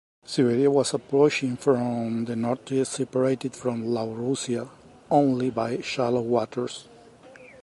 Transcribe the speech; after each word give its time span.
Siberia 0.25 0.71
was 0.71 0.95
approaching 0.95 1.55
from 1.57 2.25
the 2.25 2.35
northeast, 2.35 2.93
separated 2.93 3.53
from 3.55 3.85
Laurussia 3.85 4.67
only 5.11 5.51
by 5.51 5.79
shallow 5.81 6.21
waters. 6.23 6.87